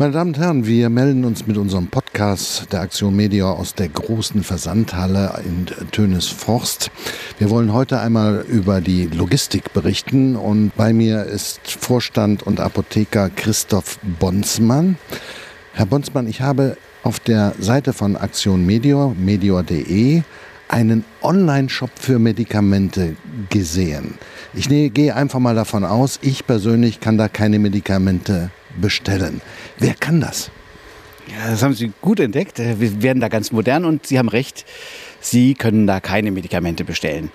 [0.00, 3.88] Meine Damen und Herren, wir melden uns mit unserem Podcast der Aktion Media aus der
[3.88, 6.92] großen Versandhalle in Tönes-Forst.
[7.38, 13.28] Wir wollen heute einmal über die Logistik berichten und bei mir ist Vorstand und Apotheker
[13.28, 14.98] Christoph Bonsmann.
[15.72, 20.22] Herr Bonsmann, ich habe auf der Seite von Aktion Medior, medior.de,
[20.68, 23.16] einen Online-Shop für Medikamente
[23.50, 24.14] gesehen.
[24.54, 29.40] Ich gehe einfach mal davon aus, ich persönlich kann da keine Medikamente bestellen.
[29.78, 30.50] Wer kann das?
[31.28, 32.58] Ja, das haben Sie gut entdeckt.
[32.58, 34.64] Wir werden da ganz modern und Sie haben recht,
[35.20, 37.30] Sie können da keine Medikamente bestellen.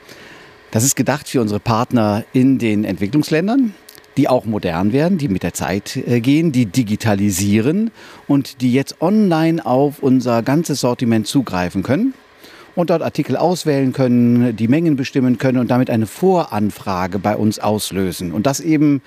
[0.72, 3.76] Das ist gedacht für unsere Partner in den Entwicklungsländern,
[4.18, 7.92] die auch modern werden, die mit der Zeit äh, gehen, die digitalisieren
[8.28, 12.16] und die jetzt online auf unser ganzes Sortiment zugreifen können
[12.76, 17.60] und dort Artikel auswählen können, die Mengen bestimmen können und damit eine Voranfrage bei uns
[17.60, 18.32] auslösen.
[18.32, 19.02] Und das eben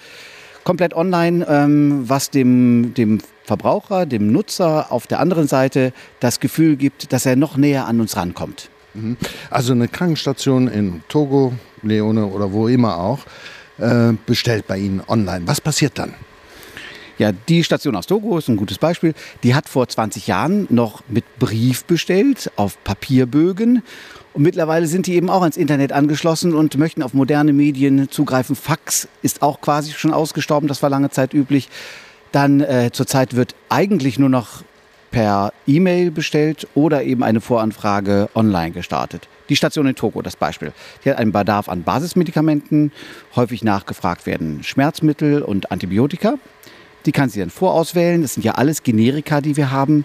[0.66, 6.76] komplett online, ähm, was dem, dem Verbraucher, dem Nutzer auf der anderen Seite das Gefühl
[6.76, 8.68] gibt, dass er noch näher an uns rankommt.
[8.92, 9.16] Mhm.
[9.48, 13.20] Also eine Krankenstation in Togo, Leone oder wo immer auch,
[13.78, 15.46] äh, bestellt bei Ihnen online.
[15.46, 16.14] Was passiert dann?
[17.18, 19.14] Ja, die Station aus Togo ist ein gutes Beispiel.
[19.42, 23.82] Die hat vor 20 Jahren noch mit Brief bestellt, auf Papierbögen.
[24.34, 28.54] Und mittlerweile sind die eben auch ans Internet angeschlossen und möchten auf moderne Medien zugreifen.
[28.54, 31.70] Fax ist auch quasi schon ausgestorben, das war lange Zeit üblich.
[32.32, 34.62] Dann äh, zurzeit wird eigentlich nur noch
[35.10, 39.28] per E-Mail bestellt oder eben eine Voranfrage online gestartet.
[39.48, 40.72] Die Station in Togo, das Beispiel.
[41.04, 42.92] Die hat einen Bedarf an Basismedikamenten.
[43.36, 46.34] Häufig nachgefragt werden Schmerzmittel und Antibiotika.
[47.06, 48.22] Die kann sie dann vorauswählen.
[48.22, 50.04] Das sind ja alles Generika, die wir haben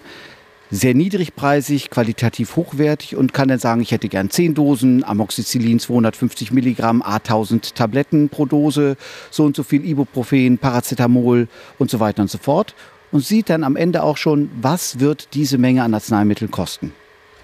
[0.72, 6.50] sehr niedrigpreisig, qualitativ hochwertig und kann dann sagen, ich hätte gern 10 Dosen Amoxicillin 250
[6.50, 8.96] Milligramm, A1000 Tabletten pro Dose,
[9.30, 11.46] so und so viel Ibuprofen, Paracetamol
[11.78, 12.74] und so weiter und so fort.
[13.10, 16.94] Und sieht dann am Ende auch schon, was wird diese Menge an Arzneimitteln kosten.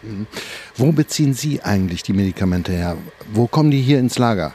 [0.00, 0.26] Mhm.
[0.74, 2.96] Wo beziehen Sie eigentlich die Medikamente her?
[3.30, 4.54] Wo kommen die hier ins Lager?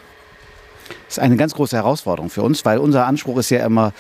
[1.05, 3.93] Das ist eine ganz große Herausforderung für uns, weil unser Anspruch ist ja immer,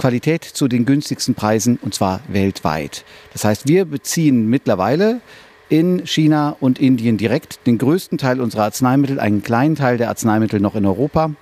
[0.00, 3.04] Qualität zu den günstigsten Preisen und zwar weltweit.
[3.34, 5.20] Das heißt, wir beziehen mittlerweile
[5.68, 10.58] in China und Indien direkt den größten Teil unserer Arzneimittel, einen kleinen Teil der Arzneimittel
[10.58, 11.32] noch in Europa.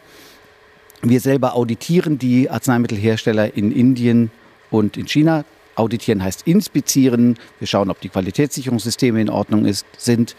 [1.03, 4.33] Wir selber auditieren die Arzneimittelhersteller in Indien
[4.73, 5.45] und in China.
[5.77, 7.39] Auditieren heißt inspizieren.
[7.61, 10.35] Wir schauen, ob die Qualitätssicherungssysteme in Ordnung ist, sind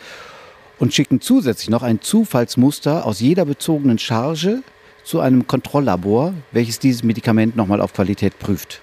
[0.78, 4.62] und schicken zusätzlich noch ein Zufallsmuster aus jeder bezogenen Charge
[5.10, 8.80] zu einem Kontrolllabor, welches dieses Medikament nochmal auf Qualität prüft.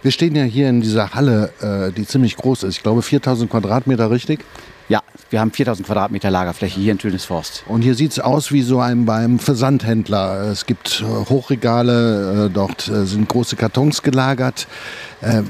[0.00, 2.76] Wir stehen ja hier in dieser Halle, äh, die ziemlich groß ist.
[2.76, 4.40] Ich glaube 4000 Quadratmeter, richtig?
[4.88, 7.64] Ja, wir haben 4000 Quadratmeter Lagerfläche hier in Tönisforst.
[7.68, 10.44] Und hier sieht es aus wie so ein beim Versandhändler.
[10.44, 14.66] Es gibt äh, Hochregale, äh, dort sind große Kartons gelagert.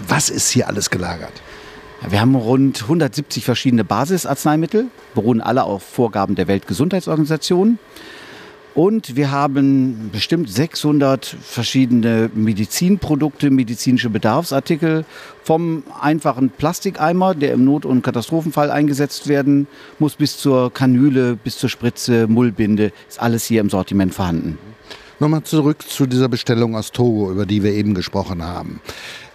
[0.09, 1.33] Was ist hier alles gelagert?
[2.09, 7.79] Wir haben rund 170 verschiedene Basisarzneimittel, beruhen alle auf Vorgaben der Weltgesundheitsorganisation.
[8.77, 15.07] Und wir haben bestimmt 600 verschiedene Medizinprodukte, medizinische Bedarfsartikel,
[15.43, 19.67] vom einfachen Plastikeimer, der im Not- und Katastrophenfall eingesetzt werden
[19.99, 24.59] muss, bis zur Kanüle, bis zur Spritze, Mullbinde, ist alles hier im Sortiment vorhanden.
[25.21, 28.83] Nochmal zurück zu dieser Bestellung aus Togo, über die wir eben gesprochen haben.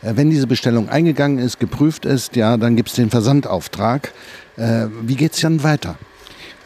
[0.03, 4.13] Äh, wenn diese Bestellung eingegangen ist, geprüft ist, ja, dann gibt es den Versandauftrag.
[4.57, 5.97] Äh, wie geht es dann weiter?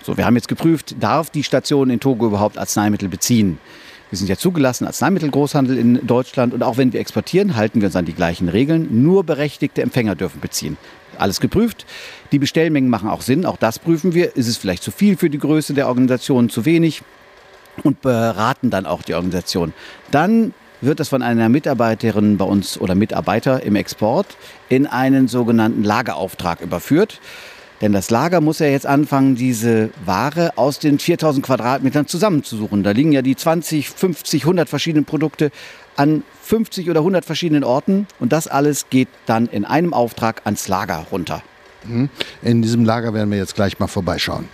[0.05, 3.57] So, wir haben jetzt geprüft, darf die Station in Togo überhaupt Arzneimittel beziehen?
[4.11, 7.95] Wir sind ja zugelassen Arzneimittelgroßhandel in Deutschland und auch wenn wir exportieren, halten wir uns
[7.95, 9.01] an die gleichen Regeln.
[9.01, 10.77] Nur berechtigte Empfänger dürfen beziehen.
[11.17, 11.87] Alles geprüft.
[12.31, 14.35] Die Bestellmengen machen auch Sinn, auch das prüfen wir.
[14.35, 17.01] Ist es vielleicht zu viel für die Größe der Organisation, zu wenig?
[17.81, 19.73] Und beraten dann auch die Organisation.
[20.11, 24.37] Dann wird das von einer Mitarbeiterin bei uns oder Mitarbeiter im Export
[24.69, 27.19] in einen sogenannten Lagerauftrag überführt.
[27.85, 32.81] Denn das Lager muss ja jetzt anfangen, diese Ware aus den 4000 Quadratmetern zusammenzusuchen.
[32.81, 35.51] Da liegen ja die 20, 50, 100 verschiedenen Produkte
[35.95, 38.07] an 50 oder 100 verschiedenen Orten.
[38.19, 41.43] Und das alles geht dann in einem Auftrag ans Lager runter.
[41.83, 42.09] Mhm.
[42.41, 44.49] In diesem Lager werden wir jetzt gleich mal vorbeischauen.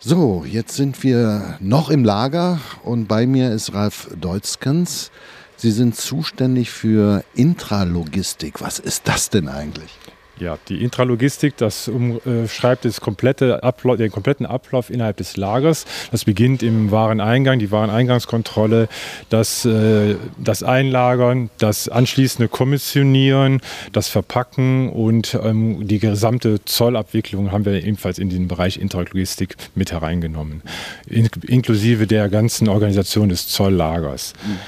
[0.00, 5.10] So, jetzt sind wir noch im Lager und bei mir ist Ralf Deutzkens.
[5.58, 8.60] Sie sind zuständig für Intralogistik.
[8.60, 9.90] Was ist das denn eigentlich?
[10.38, 15.84] Ja, die Intralogistik, das umschreibt das komplette Ablauf, den kompletten Ablauf innerhalb des Lagers.
[16.12, 18.88] Das beginnt im Wareneingang, die Wareneingangskontrolle,
[19.30, 23.60] das, äh, das Einlagern, das anschließende Kommissionieren,
[23.92, 29.90] das Verpacken und ähm, die gesamte Zollabwicklung haben wir ebenfalls in den Bereich Intralogistik mit
[29.90, 30.62] hereingenommen,
[31.08, 34.34] in, inklusive der ganzen Organisation des Zolllagers.
[34.46, 34.58] Mhm.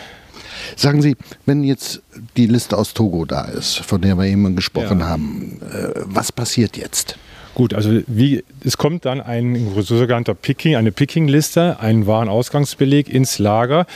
[0.77, 1.17] Sagen Sie,
[1.47, 2.03] wenn jetzt
[2.37, 5.09] die Liste aus Togo da ist, von der wir eben gesprochen ja.
[5.09, 7.17] haben, äh, was passiert jetzt?
[7.55, 13.87] Gut, also wie, es kommt dann ein sogenannter Picking, eine Picking-Liste, ein Warenausgangsbeleg ins Lager,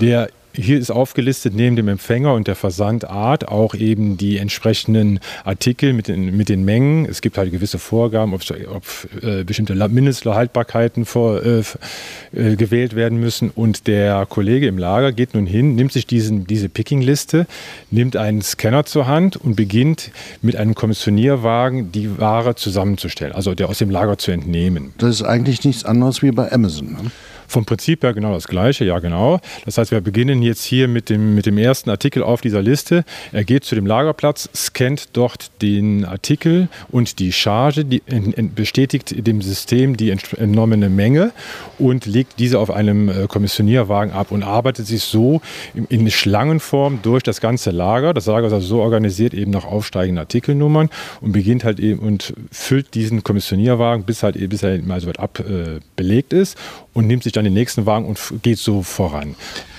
[0.00, 5.92] der hier ist aufgelistet neben dem Empfänger und der Versandart auch eben die entsprechenden Artikel
[5.92, 7.06] mit den, mit den Mengen.
[7.06, 8.42] Es gibt halt gewisse Vorgaben, ob,
[8.74, 8.84] ob
[9.22, 11.62] äh, bestimmte Mindesthaltbarkeiten vor, äh,
[12.32, 13.50] äh, gewählt werden müssen.
[13.50, 17.46] Und der Kollege im Lager geht nun hin, nimmt sich diesen, diese Picking-Liste,
[17.90, 20.10] nimmt einen Scanner zur Hand und beginnt
[20.42, 24.92] mit einem Kommissionierwagen die Ware zusammenzustellen, also der aus dem Lager zu entnehmen.
[24.98, 26.92] Das ist eigentlich nichts anderes wie bei Amazon.
[26.92, 27.10] Ne?
[27.52, 29.38] Vom Prinzip her genau das Gleiche, ja genau.
[29.66, 33.04] Das heißt, wir beginnen jetzt hier mit dem, mit dem ersten Artikel auf dieser Liste.
[33.30, 38.02] Er geht zu dem Lagerplatz, scannt dort den Artikel und die Charge, die
[38.54, 41.32] bestätigt dem System die entnommene Menge
[41.78, 45.42] und legt diese auf einem äh, Kommissionierwagen ab und arbeitet sich so
[45.90, 48.14] in Schlangenform durch das ganze Lager.
[48.14, 50.88] Das Lager ist also so organisiert eben nach aufsteigenden Artikelnummern
[51.20, 55.20] und beginnt halt eben und füllt diesen Kommissionierwagen bis halt bis er mal so weit
[55.20, 56.56] abbelegt äh, ist
[56.94, 59.34] und nimmt sich dann den nächsten Wagen und geht so voran.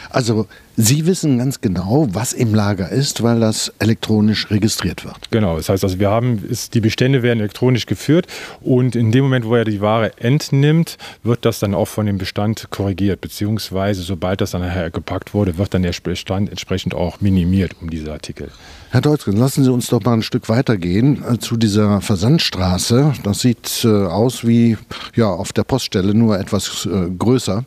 [0.09, 5.29] Also Sie wissen ganz genau, was im Lager ist, weil das elektronisch registriert wird.
[5.29, 8.25] Genau, das heißt also, wir haben, ist, die Bestände werden elektronisch geführt
[8.61, 12.17] und in dem Moment, wo er die Ware entnimmt, wird das dann auch von dem
[12.17, 17.21] Bestand korrigiert, beziehungsweise sobald das dann nachher gepackt wurde, wird dann der Bestand entsprechend auch
[17.21, 18.49] minimiert um diese Artikel.
[18.93, 23.13] Herr Deutschken, lassen Sie uns doch mal ein Stück weitergehen äh, zu dieser Versandstraße.
[23.23, 24.77] Das sieht äh, aus wie
[25.15, 27.65] ja, auf der Poststelle, nur etwas äh, größer.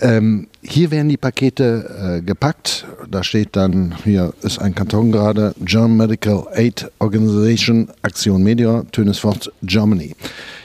[0.00, 2.86] Ähm, hier werden die Pakete gepackt.
[3.08, 9.52] Da steht dann, hier ist ein Karton gerade, German Medical Aid Organization, Aktion Media, Tönesfort,
[9.62, 10.16] Germany.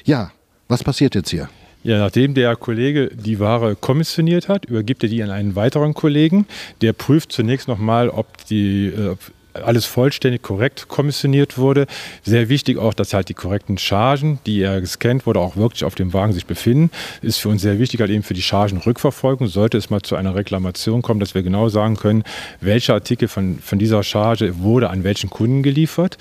[0.06, 0.31] Ja,
[0.69, 1.50] was passiert jetzt hier?
[1.84, 6.48] Ja, nachdem der Kollege die Ware kommissioniert hat, übergibt er die an einen weiteren Kollegen.
[6.81, 9.16] Der prüft zunächst nochmal, ob die, äh,
[9.53, 11.88] alles vollständig korrekt kommissioniert wurde.
[12.23, 15.95] Sehr wichtig auch, dass halt die korrekten Chargen, die er gescannt wurde, auch wirklich auf
[15.95, 16.91] dem Wagen sich befinden.
[17.21, 19.47] Ist für uns sehr wichtig, halt eben für die Chargenrückverfolgung.
[19.47, 22.23] Sollte es mal zu einer Reklamation kommen, dass wir genau sagen können,
[22.61, 26.17] welcher Artikel von, von dieser Charge wurde an welchen Kunden geliefert.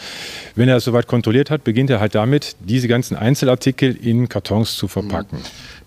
[0.55, 4.77] Wenn er es soweit kontrolliert hat, beginnt er halt damit, diese ganzen Einzelartikel in Kartons
[4.77, 5.39] zu verpacken.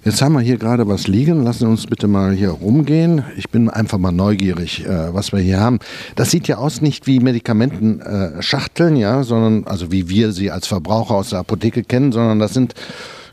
[0.06, 1.44] Jetzt haben wir hier gerade was liegen.
[1.44, 3.24] Lassen uns bitte mal hier rumgehen.
[3.38, 5.80] Ich bin einfach mal neugierig, äh, was wir hier haben.
[6.16, 11.16] Das sieht ja aus nicht wie Medikamentenschachteln, ja, sondern also wie wir sie als Verbraucher
[11.16, 12.74] aus der Apotheke kennen, sondern das sind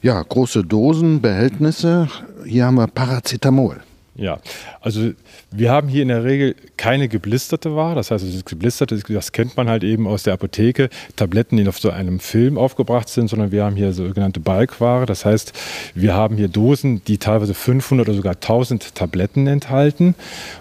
[0.02, 2.08] ja große Dosen, Behältnisse.
[2.44, 3.80] Hier haben wir Paracetamol.
[4.14, 4.40] Ja,
[4.82, 5.12] also
[5.50, 7.94] wir haben hier in der Regel keine geblisterte Ware.
[7.94, 10.90] Das heißt, das geblisterte, das kennt man halt eben aus der Apotheke.
[11.16, 15.06] Tabletten, die auf so einem Film aufgebracht sind, sondern wir haben hier sogenannte Balkware.
[15.06, 15.54] Das heißt,
[15.94, 20.14] wir haben hier Dosen, die teilweise 500 oder sogar 1000 Tabletten enthalten.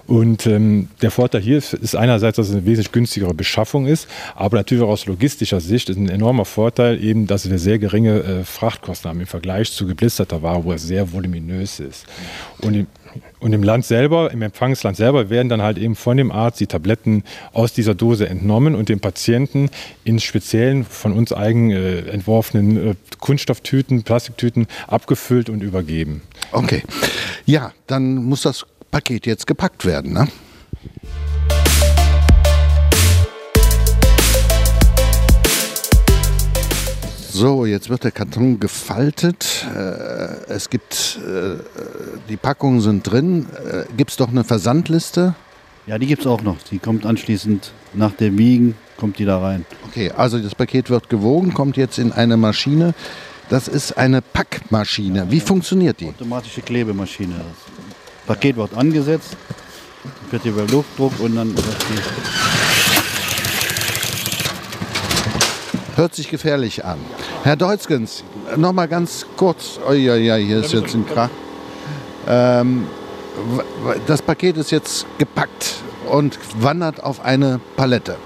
[0.08, 4.58] Und ähm, der Vorteil hier ist, einerseits, dass es eine wesentlich günstigere Beschaffung ist, aber
[4.58, 8.44] natürlich auch aus logistischer Sicht ist ein enormer Vorteil eben, dass wir sehr geringe äh,
[8.46, 12.06] Frachtkosten haben im Vergleich zu geblisterter Ware, wo es sehr voluminös ist.
[12.62, 12.88] Und im,
[13.42, 16.68] und im Land selber, im Empfangsland selber, werden dann halt eben von dem Arzt die
[16.68, 17.24] Tabletten
[17.54, 19.70] aus dieser Dose entnommen und dem Patienten
[20.04, 26.22] in speziellen, von uns eigen äh, entworfenen äh, Kunststofftüten, Plastiktüten abgefüllt und übergeben.
[26.52, 26.84] Okay.
[27.46, 30.28] Ja, dann muss das Paket jetzt gepackt werden, ne?
[37.34, 39.66] So, jetzt wird der Karton gefaltet.
[39.74, 41.56] Äh, es gibt, äh,
[42.28, 43.48] die Packungen sind drin.
[43.72, 45.34] Äh, gibt es doch eine Versandliste?
[45.88, 46.58] Ja, die gibt es auch noch.
[46.70, 49.66] Die kommt anschließend nach dem Wiegen, kommt die da rein.
[49.88, 52.94] Okay, also das Paket wird gewogen, kommt jetzt in eine Maschine.
[53.48, 55.32] Das ist eine Packmaschine.
[55.32, 56.10] Wie funktioniert die?
[56.10, 57.36] Automatische Klebemaschine.
[57.36, 59.38] Das Paket wird angesetzt,
[60.32, 62.71] wird über Luftdruck und dann wird die
[66.02, 66.98] Hört sich gefährlich an.
[67.44, 68.24] Herr Deutzgens,
[68.58, 69.80] noch mal ganz kurz.
[69.88, 71.30] Oh ja, ja, hier ist jetzt ein Krach.
[72.28, 72.88] Ähm,
[74.08, 75.76] das Paket ist jetzt gepackt
[76.10, 78.18] und wandert auf eine Palette.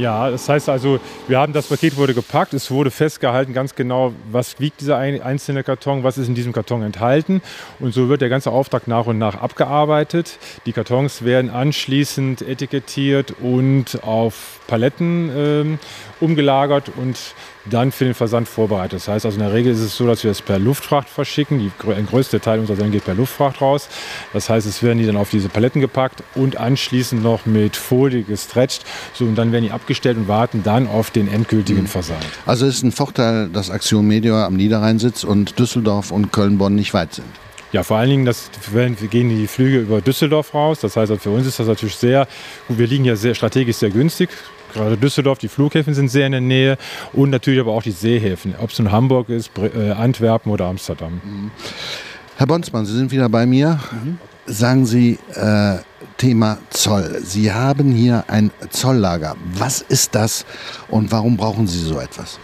[0.00, 4.14] Ja, das heißt also, wir haben das Paket wurde gepackt, es wurde festgehalten ganz genau,
[4.32, 7.42] was wiegt dieser einzelne Karton, was ist in diesem Karton enthalten.
[7.80, 10.38] Und so wird der ganze Auftrag nach und nach abgearbeitet.
[10.64, 15.78] Die Kartons werden anschließend etikettiert und auf Paletten ähm,
[16.18, 16.90] umgelagert.
[16.96, 17.18] Und
[17.66, 18.94] dann für den Versand vorbereitet.
[18.94, 21.58] Das heißt also in der Regel ist es so, dass wir es per Luftfracht verschicken.
[21.58, 23.88] Die, ein größter Teil unserer Sendung geht per Luftfracht raus.
[24.32, 28.22] Das heißt, es werden die dann auf diese Paletten gepackt und anschließend noch mit Folie
[28.22, 28.84] gestretcht.
[29.12, 31.88] So, und dann werden die abgestellt und warten dann auf den endgültigen mhm.
[31.88, 32.24] Versand.
[32.46, 36.94] Also ist ein Vorteil, dass Aktion Media am Niederrhein sitzt und Düsseldorf und Köln-Bonn nicht
[36.94, 37.26] weit sind.
[37.72, 40.80] Ja, vor allen Dingen, das, wir gehen die Flüge über Düsseldorf raus.
[40.80, 42.26] Das heißt, für uns ist das natürlich sehr,
[42.68, 44.28] wir liegen ja sehr strategisch sehr günstig
[44.72, 46.78] gerade Düsseldorf, die Flughäfen sind sehr in der Nähe
[47.12, 51.20] und natürlich aber auch die Seehäfen, ob es nun Hamburg ist, äh, Antwerpen oder Amsterdam.
[51.24, 51.50] Mhm.
[52.36, 53.80] Herr Bonsmann, Sie sind wieder bei mir.
[53.90, 54.18] Mhm.
[54.46, 55.76] Sagen Sie äh,
[56.16, 57.20] Thema Zoll.
[57.22, 59.36] Sie haben hier ein Zolllager.
[59.54, 60.46] Was ist das
[60.88, 62.38] und warum brauchen Sie so etwas?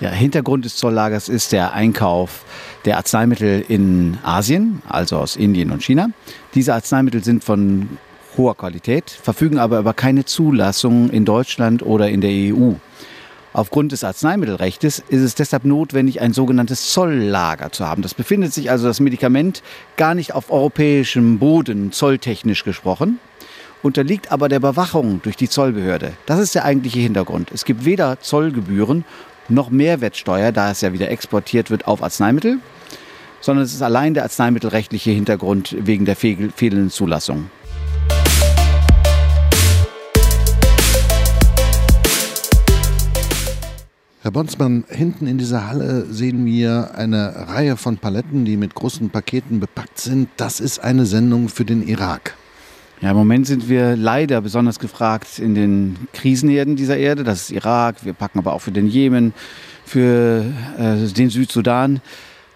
[0.00, 2.46] Ja, Hintergrund des Zolllagers ist der Einkauf
[2.86, 6.08] der Arzneimittel in Asien, also aus Indien und China.
[6.54, 7.98] Diese Arzneimittel sind von
[8.38, 12.72] hoher Qualität, verfügen aber über keine Zulassung in Deutschland oder in der EU.
[13.52, 18.00] Aufgrund des Arzneimittelrechts ist es deshalb notwendig, ein sogenanntes Zolllager zu haben.
[18.00, 19.62] Das befindet sich also das Medikament
[19.98, 23.18] gar nicht auf europäischem Boden, zolltechnisch gesprochen,
[23.82, 26.12] unterliegt aber der Bewachung durch die Zollbehörde.
[26.24, 27.50] Das ist der eigentliche Hintergrund.
[27.52, 29.04] Es gibt weder Zollgebühren
[29.50, 32.58] noch Mehrwertsteuer, da es ja wieder exportiert wird auf Arzneimittel,
[33.40, 37.50] sondern es ist allein der arzneimittelrechtliche Hintergrund wegen der fehlenden Zulassung.
[44.22, 49.08] Herr Bonsmann, hinten in dieser Halle sehen wir eine Reihe von Paletten, die mit großen
[49.08, 50.28] Paketen bepackt sind.
[50.36, 52.36] Das ist eine Sendung für den Irak.
[53.00, 57.24] Ja, im Moment sind wir leider besonders gefragt in den Krisenherden dieser Erde.
[57.24, 58.04] Das ist Irak.
[58.04, 59.32] Wir packen aber auch für den Jemen,
[59.86, 60.44] für
[60.78, 62.02] äh, den Südsudan.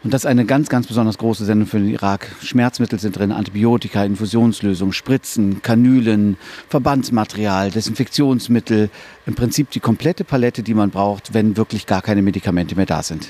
[0.03, 2.31] Und das ist eine ganz, ganz besonders große Sendung für den Irak.
[2.43, 6.37] Schmerzmittel sind drin, Antibiotika, Infusionslösungen, Spritzen, Kanülen,
[6.69, 8.91] Verbandsmaterial, Desinfektionsmittel.
[9.25, 13.03] Im Prinzip die komplette Palette, die man braucht, wenn wirklich gar keine Medikamente mehr da
[13.03, 13.29] sind.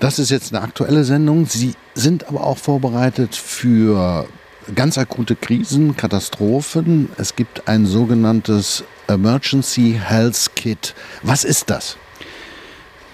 [0.00, 1.46] Das ist jetzt eine aktuelle Sendung.
[1.46, 4.26] Sie sind aber auch vorbereitet für
[4.74, 7.08] ganz akute Krisen, Katastrophen.
[7.16, 10.94] Es gibt ein sogenanntes Emergency Health Kit.
[11.22, 11.96] Was ist das?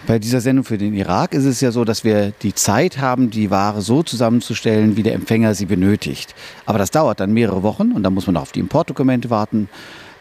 [0.06, 3.30] Bei dieser Sendung für den Irak ist es ja so, dass wir die Zeit haben,
[3.30, 6.34] die Ware so zusammenzustellen, wie der Empfänger sie benötigt.
[6.64, 9.68] Aber das dauert dann mehrere Wochen und dann muss man auf die Importdokumente warten.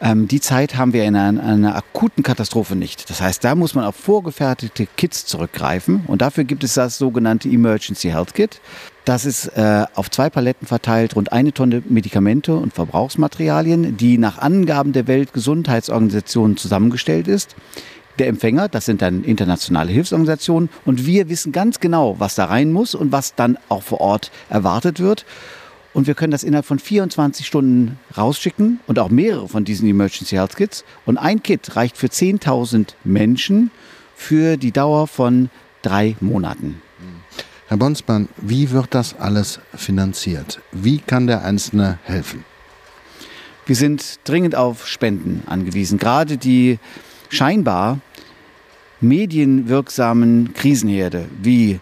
[0.00, 3.08] Ähm, die Zeit haben wir in einer, einer, akuten Katastrophe nicht.
[3.08, 7.48] Das heißt, da muss man auf vorgefertigte Kits zurückgreifen und dafür gibt es das sogenannte
[7.48, 8.60] Emergency Health Kit.
[9.06, 14.38] Das ist äh, auf zwei Paletten verteilt rund eine Tonne Medikamente und Verbrauchsmaterialien, die nach
[14.38, 17.56] Angaben der Weltgesundheitsorganisation zusammengestellt ist
[18.18, 22.72] der Empfänger, das sind dann internationale Hilfsorganisationen und wir wissen ganz genau, was da rein
[22.72, 25.24] muss und was dann auch vor Ort erwartet wird.
[25.92, 30.36] Und wir können das innerhalb von 24 Stunden rausschicken und auch mehrere von diesen Emergency
[30.36, 30.84] Health Kits.
[31.06, 33.70] Und ein Kit reicht für 10.000 Menschen
[34.14, 35.48] für die Dauer von
[35.80, 36.82] drei Monaten.
[37.68, 40.60] Herr Bonsmann, wie wird das alles finanziert?
[40.70, 42.44] Wie kann der Einzelne helfen?
[43.66, 45.98] Wir sind dringend auf Spenden angewiesen.
[45.98, 46.78] Gerade die
[47.28, 47.98] scheinbar
[49.00, 51.80] medienwirksamen Krisenherde wie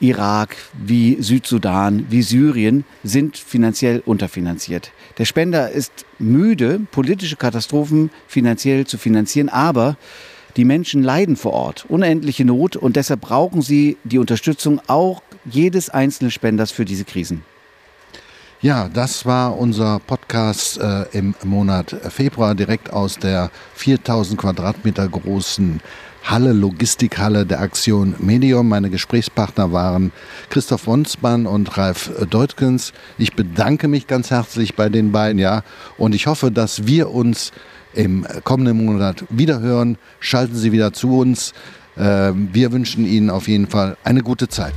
[0.00, 4.90] Irak, wie Südsudan, wie Syrien sind finanziell unterfinanziert.
[5.18, 9.98] Der Spender ist müde, politische Katastrophen finanziell zu finanzieren, aber
[10.56, 15.90] die Menschen leiden vor Ort, unendliche Not und deshalb brauchen sie die Unterstützung auch jedes
[15.90, 17.42] einzelnen Spenders für diese Krisen.
[18.62, 25.80] Ja, das war unser Podcast äh, im Monat Februar direkt aus der 4000 Quadratmeter großen
[26.24, 28.68] Halle, Logistikhalle der Aktion Medium.
[28.68, 30.12] Meine Gesprächspartner waren
[30.50, 32.92] Christoph Wonsmann und Ralf Deutkens.
[33.16, 35.62] Ich bedanke mich ganz herzlich bei den beiden, ja,
[35.96, 37.52] und ich hoffe, dass wir uns
[37.94, 39.98] im kommenden Monat wiederhören.
[40.20, 41.52] Schalten Sie wieder zu uns.
[41.96, 44.74] Äh, wir wünschen Ihnen auf jeden Fall eine gute Zeit.